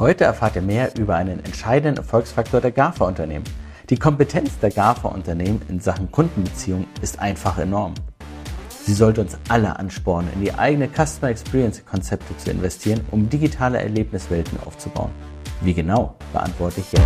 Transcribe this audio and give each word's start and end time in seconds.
Heute 0.00 0.24
erfahrt 0.24 0.56
ihr 0.56 0.62
mehr 0.62 0.90
über 0.98 1.14
einen 1.14 1.38
entscheidenden 1.44 1.98
Erfolgsfaktor 1.98 2.60
der 2.60 2.72
GAFA-Unternehmen. 2.72 3.44
Die 3.90 3.96
Kompetenz 3.96 4.58
der 4.58 4.72
GAFA-Unternehmen 4.72 5.62
in 5.68 5.78
Sachen 5.78 6.10
Kundenbeziehung 6.10 6.88
ist 7.00 7.20
einfach 7.20 7.58
enorm. 7.58 7.94
Sie 8.70 8.92
sollte 8.92 9.20
uns 9.20 9.38
alle 9.48 9.78
anspornen, 9.78 10.32
in 10.34 10.40
die 10.40 10.52
eigene 10.52 10.88
Customer 10.88 11.30
Experience 11.30 11.86
Konzepte 11.86 12.36
zu 12.38 12.50
investieren, 12.50 13.02
um 13.12 13.30
digitale 13.30 13.78
Erlebniswelten 13.78 14.58
aufzubauen. 14.66 15.12
Wie 15.60 15.74
genau, 15.74 16.16
beantworte 16.32 16.80
ich 16.80 16.90
jetzt. 16.90 17.04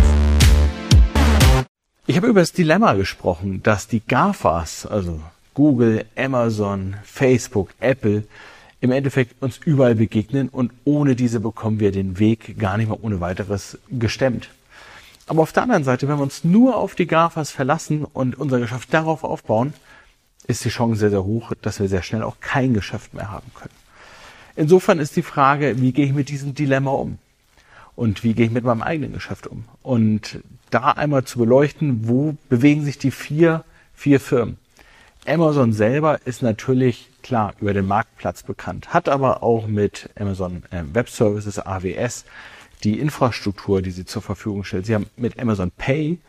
Ich 2.07 2.17
habe 2.17 2.25
über 2.25 2.39
das 2.39 2.53
Dilemma 2.53 2.93
gesprochen, 2.93 3.61
dass 3.61 3.87
die 3.87 3.99
GAFAs, 3.99 4.87
also 4.87 5.21
Google, 5.53 6.05
Amazon, 6.17 6.95
Facebook, 7.03 7.69
Apple, 7.81 8.23
im 8.81 8.91
Endeffekt 8.91 9.41
uns 9.41 9.57
überall 9.57 9.95
begegnen 9.95 10.49
und 10.49 10.71
ohne 10.85 11.15
diese 11.15 11.39
bekommen 11.39 11.79
wir 11.79 11.91
den 11.91 12.19
Weg 12.19 12.57
gar 12.57 12.77
nicht 12.77 12.87
mehr 12.87 13.03
ohne 13.03 13.19
weiteres 13.19 13.77
gestemmt. 13.89 14.49
Aber 15.27 15.41
auf 15.41 15.51
der 15.51 15.63
anderen 15.63 15.83
Seite, 15.83 16.07
wenn 16.07 16.17
wir 16.17 16.23
uns 16.23 16.43
nur 16.43 16.75
auf 16.77 16.95
die 16.95 17.05
GAFAs 17.05 17.51
verlassen 17.51 18.05
und 18.05 18.37
unser 18.37 18.59
Geschäft 18.59 18.93
darauf 18.93 19.23
aufbauen, 19.23 19.73
ist 20.47 20.65
die 20.65 20.69
Chance 20.69 20.99
sehr, 20.99 21.09
sehr 21.11 21.23
hoch, 21.23 21.53
dass 21.61 21.79
wir 21.79 21.87
sehr 21.87 22.01
schnell 22.01 22.23
auch 22.23 22.37
kein 22.39 22.73
Geschäft 22.73 23.13
mehr 23.13 23.29
haben 23.29 23.51
können. 23.53 23.73
Insofern 24.55 24.99
ist 24.99 25.15
die 25.15 25.21
Frage, 25.21 25.79
wie 25.79 25.91
gehe 25.91 26.05
ich 26.05 26.13
mit 26.13 26.29
diesem 26.29 26.55
Dilemma 26.55 26.91
um? 26.91 27.19
Und 27.95 28.23
wie 28.23 28.33
gehe 28.33 28.45
ich 28.45 28.51
mit 28.51 28.63
meinem 28.63 28.81
eigenen 28.81 29.13
Geschäft 29.13 29.45
um? 29.45 29.65
Und 29.83 30.39
da 30.71 30.91
einmal 30.91 31.25
zu 31.25 31.37
beleuchten, 31.37 32.07
wo 32.07 32.35
bewegen 32.47 32.83
sich 32.83 32.97
die 32.97 33.11
vier, 33.11 33.63
vier 33.93 34.19
Firmen? 34.19 34.57
Amazon 35.27 35.73
selber 35.73 36.19
ist 36.25 36.41
natürlich 36.41 37.08
klar 37.23 37.53
über 37.59 37.73
den 37.73 37.87
Marktplatz 37.87 38.43
bekannt, 38.43 38.93
hat 38.93 39.09
aber 39.09 39.43
auch 39.43 39.67
mit 39.67 40.09
Amazon 40.19 40.63
äh, 40.71 40.83
Web 40.93 41.09
Services, 41.09 41.59
AWS, 41.59 42.25
die 42.83 42.99
Infrastruktur, 42.99 43.81
die 43.81 43.91
sie 43.91 44.05
zur 44.05 44.21
Verfügung 44.21 44.63
stellt. 44.63 44.85
Sie 44.85 44.95
haben 44.95 45.07
mit 45.17 45.39
Amazon 45.39 45.71
Pay 45.71 46.19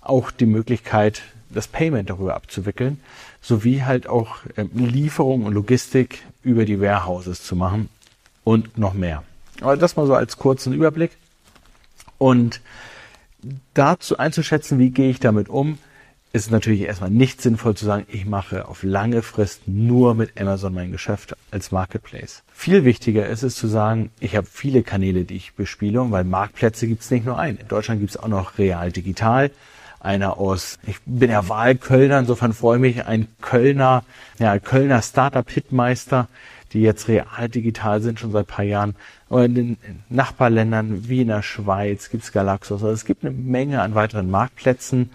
auch 0.00 0.30
die 0.30 0.46
Möglichkeit, 0.46 1.22
das 1.50 1.68
Payment 1.68 2.10
darüber 2.10 2.34
abzuwickeln, 2.34 3.00
sowie 3.40 3.82
halt 3.82 4.08
auch 4.08 4.38
ähm, 4.56 4.70
Lieferung 4.74 5.44
und 5.44 5.54
Logistik 5.54 6.22
über 6.42 6.64
die 6.64 6.80
Warehouses 6.80 7.42
zu 7.42 7.56
machen 7.56 7.88
und 8.44 8.78
noch 8.78 8.94
mehr. 8.94 9.22
Aber 9.60 9.76
das 9.76 9.96
mal 9.96 10.06
so 10.06 10.14
als 10.14 10.36
kurzen 10.36 10.72
Überblick. 10.72 11.12
Und 12.18 12.60
dazu 13.74 14.18
einzuschätzen, 14.18 14.78
wie 14.78 14.90
gehe 14.90 15.10
ich 15.10 15.20
damit 15.20 15.48
um, 15.48 15.78
ist 16.36 16.50
natürlich 16.50 16.82
erstmal 16.82 17.10
nicht 17.10 17.40
sinnvoll 17.40 17.74
zu 17.74 17.86
sagen, 17.86 18.06
ich 18.08 18.26
mache 18.26 18.68
auf 18.68 18.82
lange 18.82 19.22
Frist 19.22 19.62
nur 19.66 20.14
mit 20.14 20.38
Amazon 20.38 20.74
mein 20.74 20.92
Geschäft 20.92 21.34
als 21.50 21.72
Marketplace. 21.72 22.42
Viel 22.52 22.84
wichtiger 22.84 23.26
ist 23.26 23.42
es 23.42 23.56
zu 23.56 23.66
sagen, 23.66 24.10
ich 24.20 24.36
habe 24.36 24.46
viele 24.50 24.82
Kanäle, 24.82 25.24
die 25.24 25.36
ich 25.36 25.54
bespiele, 25.54 26.10
weil 26.10 26.24
Marktplätze 26.24 26.86
gibt 26.86 27.02
es 27.02 27.10
nicht 27.10 27.24
nur 27.24 27.38
einen. 27.38 27.56
In 27.56 27.68
Deutschland 27.68 28.00
gibt 28.00 28.10
es 28.10 28.16
auch 28.18 28.28
noch 28.28 28.58
Real 28.58 28.92
Digital 28.92 29.50
einer 29.98 30.38
aus, 30.38 30.78
ich 30.86 30.98
bin 31.04 31.30
ja 31.30 31.48
Wahlkölner, 31.48 32.20
insofern 32.20 32.52
freue 32.52 32.76
ich 32.76 32.82
mich, 32.82 33.06
ein 33.06 33.26
Kölner, 33.40 34.04
ja, 34.38 34.58
Kölner 34.58 35.02
Startup-Hitmeister, 35.02 36.28
die 36.72 36.82
jetzt 36.82 37.08
real 37.08 37.48
digital 37.48 38.02
sind, 38.02 38.20
schon 38.20 38.30
seit 38.30 38.46
paar 38.46 38.64
Jahren. 38.64 38.94
Aber 39.28 39.46
in 39.46 39.54
den 39.54 39.76
Nachbarländern 40.08 41.08
wie 41.08 41.22
in 41.22 41.28
der 41.28 41.42
Schweiz 41.42 42.10
gibt's 42.10 42.30
Galaxos. 42.30 42.82
Also 42.82 42.94
es 42.94 43.04
gibt 43.04 43.24
eine 43.24 43.34
Menge 43.34 43.82
an 43.82 43.94
weiteren 43.94 44.30
Marktplätzen, 44.30 45.10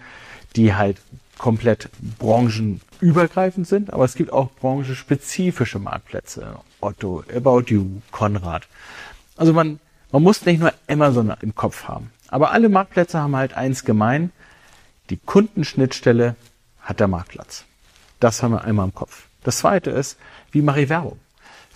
die 0.56 0.74
halt 0.74 0.98
komplett 1.38 1.88
branchenübergreifend 2.18 3.66
sind, 3.66 3.92
aber 3.92 4.04
es 4.04 4.14
gibt 4.14 4.32
auch 4.32 4.50
branchenspezifische 4.52 5.78
Marktplätze. 5.78 6.56
Otto, 6.80 7.24
About 7.34 7.64
You, 7.66 8.00
Konrad. 8.10 8.68
Also 9.36 9.52
man, 9.52 9.80
man 10.12 10.22
muss 10.22 10.44
nicht 10.44 10.60
nur 10.60 10.72
Amazon 10.88 11.34
im 11.40 11.54
Kopf 11.54 11.84
haben. 11.84 12.10
Aber 12.28 12.52
alle 12.52 12.68
Marktplätze 12.68 13.18
haben 13.18 13.36
halt 13.36 13.54
eins 13.54 13.84
gemein. 13.84 14.30
Die 15.10 15.16
Kundenschnittstelle 15.16 16.36
hat 16.80 17.00
der 17.00 17.08
Marktplatz. 17.08 17.64
Das 18.20 18.42
haben 18.42 18.52
wir 18.52 18.64
einmal 18.64 18.86
im 18.86 18.94
Kopf. 18.94 19.26
Das 19.42 19.58
zweite 19.58 19.90
ist, 19.90 20.16
wie 20.52 20.62
mache 20.62 20.82
ich 20.82 20.88
Werbung? 20.88 21.18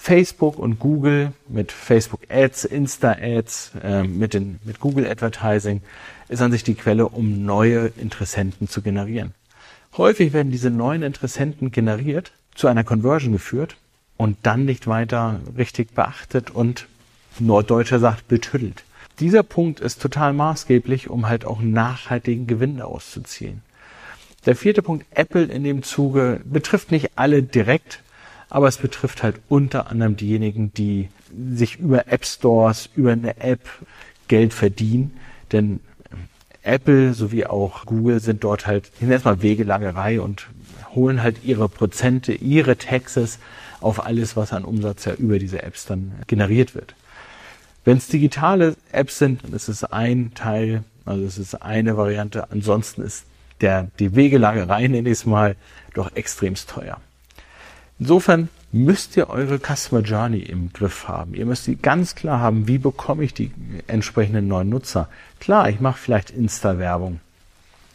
Facebook 0.06 0.56
und 0.56 0.78
Google 0.78 1.32
mit 1.48 1.72
Facebook 1.72 2.20
Ads, 2.28 2.64
Insta 2.64 3.16
Ads, 3.20 3.72
äh, 3.82 4.04
mit, 4.04 4.34
den, 4.34 4.60
mit 4.62 4.78
Google 4.78 5.04
Advertising 5.04 5.80
ist 6.28 6.40
an 6.40 6.52
sich 6.52 6.62
die 6.62 6.76
Quelle, 6.76 7.08
um 7.08 7.44
neue 7.44 7.90
Interessenten 8.00 8.68
zu 8.68 8.82
generieren. 8.82 9.34
Häufig 9.96 10.32
werden 10.32 10.52
diese 10.52 10.70
neuen 10.70 11.02
Interessenten 11.02 11.72
generiert, 11.72 12.30
zu 12.54 12.68
einer 12.68 12.84
Conversion 12.84 13.32
geführt 13.32 13.78
und 14.16 14.36
dann 14.44 14.64
nicht 14.64 14.86
weiter 14.86 15.40
richtig 15.58 15.92
beachtet 15.92 16.52
und 16.52 16.86
Norddeutscher 17.40 17.98
sagt 17.98 18.28
betüttelt. 18.28 18.84
Dieser 19.18 19.42
Punkt 19.42 19.80
ist 19.80 20.00
total 20.00 20.32
maßgeblich, 20.34 21.10
um 21.10 21.26
halt 21.26 21.44
auch 21.44 21.60
nachhaltigen 21.60 22.46
Gewinn 22.46 22.80
auszuziehen. 22.80 23.60
Der 24.44 24.54
vierte 24.54 24.82
Punkt, 24.82 25.04
Apple 25.10 25.46
in 25.46 25.64
dem 25.64 25.82
Zuge, 25.82 26.40
betrifft 26.44 26.92
nicht 26.92 27.10
alle 27.16 27.42
direkt, 27.42 28.04
aber 28.48 28.68
es 28.68 28.78
betrifft 28.78 29.22
halt 29.22 29.40
unter 29.48 29.90
anderem 29.90 30.16
diejenigen, 30.16 30.72
die 30.74 31.08
sich 31.52 31.78
über 31.78 32.08
App 32.08 32.24
Stores, 32.24 32.88
über 32.94 33.12
eine 33.12 33.38
App 33.38 33.60
Geld 34.28 34.54
verdienen. 34.54 35.18
Denn 35.52 35.80
Apple 36.62 37.14
sowie 37.14 37.46
auch 37.46 37.86
Google 37.86 38.20
sind 38.20 38.44
dort 38.44 38.66
halt 38.66 38.90
erstmal 39.00 39.42
Wegelagerei 39.42 40.20
und 40.20 40.48
holen 40.94 41.22
halt 41.22 41.44
ihre 41.44 41.68
Prozente, 41.68 42.32
ihre 42.32 42.76
Taxes 42.76 43.38
auf 43.80 44.04
alles, 44.04 44.36
was 44.36 44.52
an 44.52 44.64
Umsatz 44.64 45.04
ja 45.04 45.14
über 45.14 45.38
diese 45.38 45.62
Apps 45.62 45.86
dann 45.86 46.12
generiert 46.26 46.74
wird. 46.74 46.94
Wenn 47.84 47.98
es 47.98 48.08
digitale 48.08 48.74
Apps 48.90 49.18
sind, 49.18 49.44
dann 49.44 49.52
ist 49.52 49.68
es 49.68 49.84
ein 49.84 50.32
Teil, 50.34 50.82
also 51.04 51.24
es 51.24 51.38
ist 51.38 51.54
eine 51.62 51.96
Variante. 51.96 52.50
Ansonsten 52.50 53.02
ist 53.02 53.26
der, 53.60 53.88
die 54.00 54.16
Wegelagerei, 54.16 54.88
nenne 54.88 55.08
ich 55.08 55.18
es 55.18 55.26
mal, 55.26 55.54
doch 55.94 56.14
extremst 56.16 56.68
teuer. 56.68 57.00
Insofern 57.98 58.48
müsst 58.72 59.16
ihr 59.16 59.30
eure 59.30 59.58
Customer 59.58 60.02
Journey 60.02 60.40
im 60.40 60.72
Griff 60.72 61.08
haben. 61.08 61.34
Ihr 61.34 61.46
müsst 61.46 61.66
die 61.66 61.76
ganz 61.76 62.14
klar 62.14 62.40
haben, 62.40 62.68
wie 62.68 62.78
bekomme 62.78 63.24
ich 63.24 63.32
die 63.32 63.50
entsprechenden 63.86 64.48
neuen 64.48 64.68
Nutzer. 64.68 65.08
Klar, 65.40 65.70
ich 65.70 65.80
mache 65.80 65.98
vielleicht 65.98 66.30
Insta-Werbung. 66.30 67.20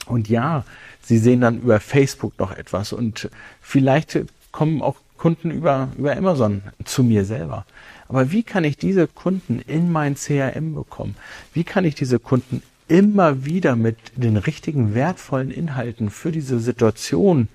Und 0.08 0.28
ja, 0.28 0.66
sie 1.04 1.20
sehen 1.20 1.42
dann 1.42 1.62
über 1.62 1.80
Facebook 1.80 2.38
noch 2.40 2.52
etwas 2.52 2.94
und 2.94 3.30
vielleicht 3.62 4.20
kommen 4.52 4.82
auch 4.82 4.96
Kunden 5.18 5.52
über, 5.52 5.90
über 5.98 6.18
Amazon 6.18 6.64
zu 6.84 7.04
mir 7.04 7.26
selber. 7.26 7.66
Aber 8.08 8.32
wie 8.32 8.42
kann 8.42 8.64
ich 8.64 8.78
diese 8.78 9.08
Kunden 9.08 9.60
in 9.60 9.92
mein 9.92 10.16
CRM 10.16 10.74
bekommen? 10.74 11.16
Wie 11.54 11.64
kann 11.64 11.86
ich 11.86 11.94
diese 11.94 12.18
Kunden 12.18 12.64
immer 12.92 13.46
wieder 13.46 13.78
mit 13.78 13.98
den 14.18 14.36
richtigen 14.36 14.94
wertvollen 14.94 15.50
Inhalten 15.50 16.10
für 16.10 16.34
diese 16.34 16.60
Situation 16.60 17.48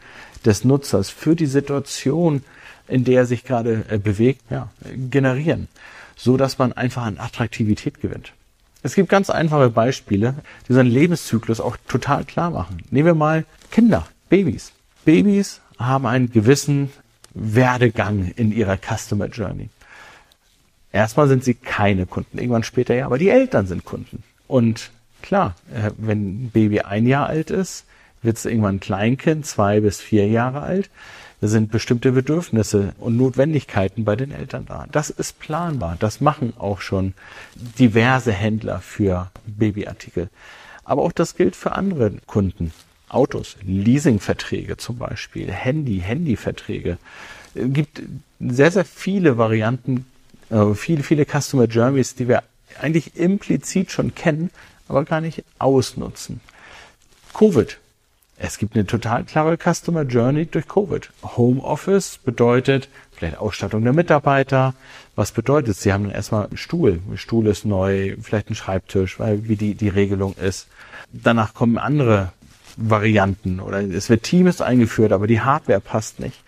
des 0.47 0.65
Nutzers, 0.65 1.11
für 1.11 1.37
die 1.37 1.47
Situation, 1.47 2.43
in 2.89 3.05
der 3.05 3.21
er 3.21 3.27
sich 3.27 3.45
gerade 3.45 3.85
äh, 3.91 3.99
bewegt, 3.99 4.41
ja, 4.49 4.71
generieren, 4.95 5.69
so 6.17 6.39
dass 6.39 6.57
man 6.59 6.73
einfach 6.73 7.05
an 7.05 7.19
Attraktivität 7.19 8.01
gewinnt. 8.01 8.33
Es 8.83 8.95
gibt 8.95 9.11
ganz 9.11 9.29
einfache 9.29 9.69
Beispiele, 9.69 10.37
die 10.69 10.73
seinen 10.73 10.91
Lebenszyklus 10.91 11.61
auch 11.61 11.77
total 11.87 12.25
klar 12.25 12.51
machen. 12.51 12.79
Nehmen 12.91 13.07
wir 13.07 13.15
mal 13.15 13.45
Kinder, 13.71 14.07
Babys. 14.31 14.73
Babys 15.05 15.61
haben 15.79 16.07
einen 16.07 16.31
gewissen 16.31 16.91
Werdegang 17.35 18.33
in 18.37 18.53
ihrer 18.53 18.79
Customer 18.79 19.27
Journey. 19.27 19.69
Erstmal 20.93 21.29
sind 21.29 21.45
sie 21.45 21.53
keine 21.53 22.07
Kunden, 22.07 22.39
irgendwann 22.39 22.63
später 22.63 22.95
ja, 22.95 23.05
aber 23.05 23.19
die 23.19 23.29
Eltern 23.29 23.67
sind 23.67 23.85
Kunden. 23.85 24.23
Und 24.47 24.91
klar, 25.27 25.55
äh, 25.75 25.91
wenn 25.99 26.45
ein 26.45 26.51
Baby 26.51 26.81
ein 26.81 27.07
Jahr 27.07 27.27
alt 27.27 27.51
ist, 27.51 27.85
wird 28.23 28.39
es 28.39 28.45
irgendwann 28.45 28.77
ein 28.77 28.81
Kleinkind, 28.81 29.47
zwei 29.47 29.81
bis 29.81 30.01
vier 30.01 30.27
Jahre 30.27 30.63
alt. 30.63 30.91
Da 31.41 31.49
sind 31.49 31.71
bestimmte 31.71 32.13
Bedürfnisse 32.13 32.95
und 32.99 33.17
Notwendigkeiten 33.17 34.05
bei 34.05 34.17
den 34.17 34.33
Eltern 34.33 34.65
da. 34.67 34.87
Das 34.91 35.11
ist 35.11 35.39
planbar. 35.39 35.97
Das 35.99 36.23
machen 36.23 36.55
auch 36.59 36.81
schon 36.81 37.13
diverse 37.79 38.33
Händler 38.33 38.81
für 38.81 39.31
Babyartikel. 39.47 40.31
Aber 40.85 41.03
auch 41.03 41.13
das 41.13 41.37
gilt 41.37 41.55
für 41.55 41.73
andere 41.73 42.13
Kunden. 42.27 42.73
Autos, 43.09 43.57
Leasingverträge 43.63 44.79
zum 44.79 44.99
Beispiel, 44.99 45.53
Handy, 45.53 46.01
Handyverträge. 46.01 46.99
Es 47.55 47.73
gibt 47.73 48.03
sehr, 48.41 48.71
sehr 48.71 48.85
viele 48.85 49.39
Varianten, 49.39 50.07
äh, 50.51 50.75
viele, 50.75 51.03
viele 51.03 51.25
Customer 51.25 51.67
Journeys, 51.67 52.15
die 52.15 52.29
wir 52.29 52.43
eigentlich 52.81 53.17
implizit 53.17 53.91
schon 53.91 54.15
kennen, 54.15 54.51
aber 54.89 55.05
gar 55.05 55.21
nicht 55.21 55.45
ausnutzen. 55.59 56.41
Covid. 57.35 57.79
Es 58.39 58.59
gibt 58.59 58.75
eine 58.75 58.87
total 58.87 59.25
klare 59.25 59.57
Customer 59.57 60.03
Journey 60.03 60.45
durch 60.47 60.69
Covid. 60.69 61.11
Homeoffice 61.23 62.19
bedeutet 62.23 62.89
vielleicht 63.13 63.39
Ausstattung 63.39 63.83
der 63.83 63.95
Mitarbeiter. 63.95 64.75
Was 65.15 65.33
bedeutet? 65.33 65.77
Sie 65.77 65.93
haben 65.93 66.05
dann 66.05 66.13
erstmal 66.13 66.47
einen 66.47 66.59
Stuhl. 66.59 67.01
Ein 67.11 67.17
Stuhl 67.17 67.47
ist 67.47 67.65
neu, 67.65 68.17
vielleicht 68.21 68.51
ein 68.51 68.55
Schreibtisch, 68.55 69.19
weil 69.19 69.49
wie 69.49 69.57
die, 69.57 69.75
die 69.75 69.89
Regelung 69.89 70.35
ist. 70.35 70.69
Danach 71.13 71.55
kommen 71.55 71.79
andere 71.79 72.33
Varianten 72.77 73.59
oder 73.61 73.81
es 73.81 74.11
wird 74.11 74.23
Teams 74.23 74.61
eingeführt, 74.61 75.13
aber 75.13 75.27
die 75.27 75.41
Hardware 75.41 75.81
passt 75.81 76.21
nicht. 76.21 76.43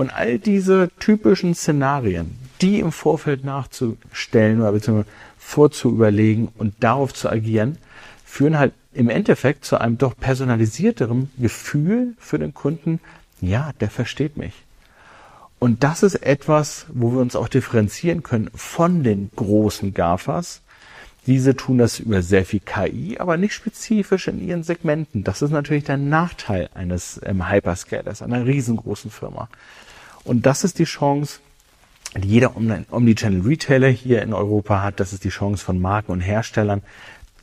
Und 0.00 0.14
all 0.14 0.38
diese 0.38 0.88
typischen 0.98 1.54
Szenarien, 1.54 2.38
die 2.62 2.80
im 2.80 2.90
Vorfeld 2.90 3.44
nachzustellen 3.44 4.62
oder 4.62 4.72
beziehungsweise 4.72 5.10
vorzuüberlegen 5.36 6.48
und 6.56 6.72
darauf 6.80 7.12
zu 7.12 7.28
agieren, 7.28 7.76
führen 8.24 8.58
halt 8.58 8.72
im 8.94 9.10
Endeffekt 9.10 9.66
zu 9.66 9.78
einem 9.78 9.98
doch 9.98 10.16
personalisierteren 10.16 11.30
Gefühl 11.36 12.14
für 12.18 12.38
den 12.38 12.54
Kunden, 12.54 12.98
ja, 13.42 13.72
der 13.80 13.90
versteht 13.90 14.38
mich. 14.38 14.54
Und 15.58 15.84
das 15.84 16.02
ist 16.02 16.14
etwas, 16.14 16.86
wo 16.88 17.12
wir 17.12 17.20
uns 17.20 17.36
auch 17.36 17.48
differenzieren 17.48 18.22
können 18.22 18.48
von 18.54 19.02
den 19.02 19.30
großen 19.36 19.92
GAFAs. 19.92 20.62
Diese 21.26 21.54
tun 21.54 21.78
das 21.78 22.00
über 22.00 22.22
sehr 22.22 22.44
viel 22.44 22.60
KI, 22.60 23.18
aber 23.18 23.36
nicht 23.36 23.52
spezifisch 23.52 24.28
in 24.28 24.46
ihren 24.46 24.62
Segmenten. 24.62 25.22
Das 25.22 25.42
ist 25.42 25.50
natürlich 25.50 25.84
der 25.84 25.98
Nachteil 25.98 26.70
eines 26.74 27.20
ähm, 27.24 27.50
Hyperscalers, 27.50 28.22
einer 28.22 28.46
riesengroßen 28.46 29.10
Firma. 29.10 29.48
Und 30.24 30.46
das 30.46 30.64
ist 30.64 30.78
die 30.78 30.84
Chance, 30.84 31.40
die 32.16 32.28
jeder 32.28 32.56
Omnichannel-Retailer 32.56 33.88
hier 33.88 34.22
in 34.22 34.32
Europa 34.32 34.82
hat. 34.82 34.98
Das 34.98 35.12
ist 35.12 35.24
die 35.24 35.28
Chance 35.28 35.64
von 35.64 35.80
Marken 35.80 36.12
und 36.12 36.20
Herstellern, 36.20 36.82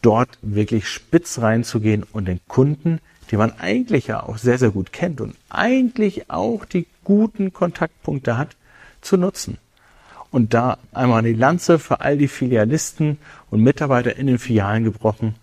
dort 0.02 0.38
wirklich 0.42 0.88
spitz 0.88 1.40
reinzugehen 1.40 2.04
und 2.04 2.26
den 2.26 2.40
Kunden, 2.48 3.00
die 3.32 3.38
man 3.38 3.52
eigentlich 3.60 4.08
ja 4.08 4.24
auch 4.24 4.38
sehr, 4.38 4.58
sehr 4.58 4.72
gut 4.72 4.92
kennt 4.94 5.22
und 5.22 5.36
eigentlich 5.50 6.30
auch 6.30 6.66
die 6.66 6.88
guten 7.04 7.54
Kontaktpunkte 7.54 8.38
hat, 8.38 8.56
zu 9.02 9.18
nutzen. 9.18 9.58
Und 10.32 10.54
da 10.54 10.78
einmal 10.94 11.24
die 11.24 11.34
Lanze 11.34 11.80
für 11.80 12.02
all 12.02 12.18
die 12.18 12.28
Filialisten 12.28 13.18
und 13.50 13.64
Mitarbeiter 13.64 14.16
in 14.18 14.28
den 14.28 14.40
Filialen 14.40 14.84
gebrochen, 14.84 15.36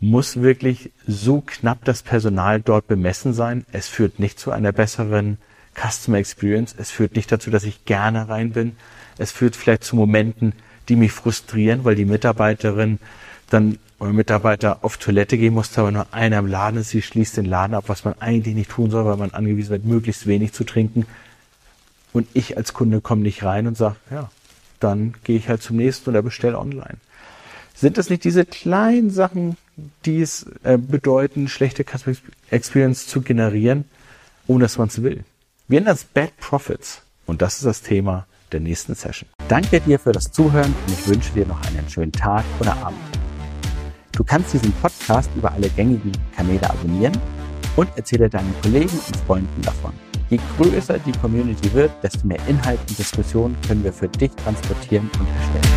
muss 0.00 0.42
wirklich 0.42 0.90
so 1.06 1.40
knapp 1.40 1.84
das 1.84 2.02
Personal 2.02 2.60
dort 2.60 2.86
bemessen 2.88 3.32
sein. 3.32 3.64
Es 3.72 3.88
führt 3.88 4.18
nicht 4.18 4.38
zu 4.38 4.50
einer 4.50 4.72
besseren 4.72 5.38
Customer 5.74 6.18
Experience. 6.18 6.74
Es 6.76 6.90
führt 6.90 7.16
nicht 7.16 7.30
dazu, 7.32 7.50
dass 7.50 7.64
ich 7.64 7.84
gerne 7.84 8.28
rein 8.28 8.52
bin. 8.52 8.76
Es 9.18 9.32
führt 9.32 9.56
vielleicht 9.56 9.84
zu 9.84 9.96
Momenten, 9.96 10.52
die 10.88 10.96
mich 10.96 11.12
frustrieren, 11.12 11.84
weil 11.84 11.94
die 11.94 12.04
Mitarbeiterin 12.04 12.98
dann 13.50 13.78
oder 13.98 14.12
Mitarbeiter 14.12 14.78
auf 14.82 14.98
Toilette 14.98 15.38
gehen 15.38 15.54
musste, 15.54 15.80
aber 15.80 15.92
nur 15.92 16.06
einer 16.12 16.38
im 16.38 16.46
Laden 16.46 16.80
ist, 16.80 16.90
sie 16.90 17.00
schließt 17.00 17.36
den 17.36 17.46
Laden 17.46 17.74
ab, 17.74 17.84
was 17.86 18.04
man 18.04 18.14
eigentlich 18.20 18.54
nicht 18.54 18.70
tun 18.70 18.90
soll, 18.90 19.04
weil 19.04 19.16
man 19.16 19.30
angewiesen 19.30 19.70
wird, 19.70 19.84
möglichst 19.84 20.26
wenig 20.26 20.52
zu 20.52 20.64
trinken. 20.64 21.06
Und 22.14 22.28
ich 22.32 22.56
als 22.56 22.72
Kunde 22.72 23.02
komme 23.02 23.22
nicht 23.22 23.42
rein 23.42 23.66
und 23.66 23.76
sage, 23.76 23.96
ja, 24.10 24.30
dann 24.80 25.14
gehe 25.24 25.36
ich 25.36 25.48
halt 25.48 25.62
zum 25.62 25.76
nächsten 25.76 26.08
oder 26.08 26.22
bestelle 26.22 26.58
online. 26.58 26.96
Sind 27.74 27.98
das 27.98 28.08
nicht 28.08 28.22
diese 28.24 28.46
kleinen 28.46 29.10
Sachen, 29.10 29.56
die 30.04 30.22
es 30.22 30.46
äh, 30.62 30.78
bedeuten, 30.78 31.48
schlechte 31.48 31.84
Customer 31.84 32.16
Experience 32.50 33.08
zu 33.08 33.20
generieren, 33.20 33.84
ohne 34.46 34.64
dass 34.64 34.78
man 34.78 34.88
es 34.88 35.02
will? 35.02 35.24
Wir 35.66 35.80
nennen 35.80 35.86
das 35.86 36.04
Bad 36.04 36.36
Profits. 36.38 37.02
Und 37.26 37.42
das 37.42 37.56
ist 37.56 37.64
das 37.64 37.82
Thema 37.82 38.26
der 38.52 38.60
nächsten 38.60 38.94
Session. 38.94 39.28
Danke 39.48 39.80
dir 39.80 39.98
für 39.98 40.12
das 40.12 40.30
Zuhören 40.30 40.72
und 40.86 40.92
ich 40.92 41.08
wünsche 41.08 41.32
dir 41.32 41.46
noch 41.46 41.60
einen 41.66 41.88
schönen 41.88 42.12
Tag 42.12 42.44
oder 42.60 42.76
Abend. 42.76 42.98
Du 44.12 44.22
kannst 44.22 44.52
diesen 44.52 44.72
Podcast 44.74 45.30
über 45.34 45.50
alle 45.50 45.68
gängigen 45.70 46.12
Kanäle 46.36 46.70
abonnieren 46.70 47.18
und 47.74 47.88
erzähle 47.96 48.30
deinen 48.30 48.54
Kollegen 48.62 49.00
und 49.06 49.16
Freunden 49.26 49.62
davon. 49.62 49.92
Je 50.34 50.40
größer 50.58 50.98
die 50.98 51.12
Community 51.12 51.72
wird, 51.74 51.92
desto 52.02 52.26
mehr 52.26 52.40
Inhalt 52.48 52.80
und 52.88 52.98
Diskussion 52.98 53.54
können 53.68 53.84
wir 53.84 53.92
für 53.92 54.08
dich 54.08 54.32
transportieren 54.32 55.08
und 55.20 55.28
erstellen. 55.28 55.73